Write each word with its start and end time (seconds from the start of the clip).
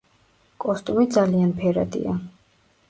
კოსტუმი 0.65 1.07
ძალიან 1.17 1.55
ფერადია. 1.61 2.21